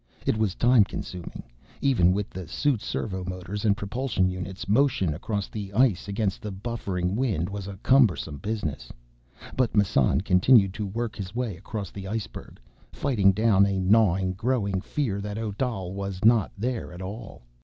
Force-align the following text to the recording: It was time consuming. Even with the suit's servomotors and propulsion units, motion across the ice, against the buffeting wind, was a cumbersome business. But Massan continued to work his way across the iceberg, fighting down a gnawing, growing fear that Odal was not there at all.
It 0.25 0.35
was 0.35 0.55
time 0.55 0.83
consuming. 0.83 1.43
Even 1.79 2.11
with 2.11 2.31
the 2.31 2.47
suit's 2.47 2.91
servomotors 2.91 3.65
and 3.65 3.77
propulsion 3.77 4.31
units, 4.31 4.67
motion 4.67 5.13
across 5.13 5.47
the 5.47 5.71
ice, 5.73 6.07
against 6.07 6.41
the 6.41 6.49
buffeting 6.49 7.15
wind, 7.15 7.47
was 7.49 7.67
a 7.67 7.77
cumbersome 7.83 8.37
business. 8.37 8.91
But 9.55 9.75
Massan 9.75 10.21
continued 10.21 10.73
to 10.73 10.87
work 10.87 11.15
his 11.15 11.35
way 11.35 11.55
across 11.55 11.91
the 11.91 12.07
iceberg, 12.07 12.59
fighting 12.91 13.31
down 13.31 13.67
a 13.67 13.77
gnawing, 13.77 14.33
growing 14.33 14.81
fear 14.81 15.21
that 15.21 15.37
Odal 15.37 15.93
was 15.93 16.25
not 16.25 16.51
there 16.57 16.91
at 16.91 17.03
all. 17.03 17.43